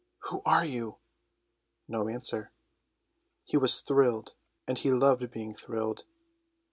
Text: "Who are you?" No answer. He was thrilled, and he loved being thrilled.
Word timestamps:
"Who 0.31 0.41
are 0.47 0.65
you?" 0.65 0.97
No 1.87 2.09
answer. 2.09 2.51
He 3.43 3.55
was 3.55 3.81
thrilled, 3.81 4.33
and 4.67 4.79
he 4.79 4.89
loved 4.91 5.29
being 5.29 5.53
thrilled. 5.53 6.05